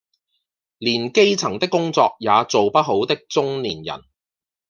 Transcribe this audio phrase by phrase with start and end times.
[0.79, 4.01] 連基層的工作也做不好的中年人